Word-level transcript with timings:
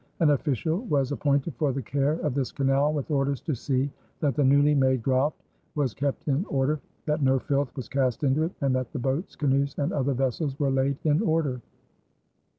An 0.19 0.31
official 0.31 0.79
was 0.85 1.11
appointed 1.11 1.53
for 1.57 1.71
the 1.71 1.81
care 1.83 2.13
of 2.21 2.33
this 2.33 2.51
canal 2.51 2.91
with 2.91 3.11
orders 3.11 3.39
to 3.41 3.53
see 3.53 3.91
"that 4.19 4.33
the 4.33 4.43
newly 4.43 4.73
made 4.73 5.03
graft 5.03 5.43
was 5.75 5.93
kept 5.93 6.27
in 6.27 6.43
order, 6.45 6.79
that 7.05 7.21
no 7.21 7.37
filth 7.37 7.75
was 7.75 7.87
cast 7.87 8.23
into 8.23 8.41
it, 8.41 8.51
and 8.61 8.73
that 8.73 8.91
the 8.93 8.97
boats, 8.97 9.35
canoes, 9.35 9.75
and 9.77 9.93
other 9.93 10.13
vessels 10.15 10.57
were 10.59 10.71
laid 10.71 10.97
in 11.03 11.21
order." 11.21 11.61